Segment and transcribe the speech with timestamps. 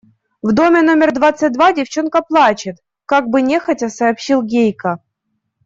[0.41, 4.97] В доме номер двадцать два девчонка плачет,– как бы нехотя сообщил Гейка.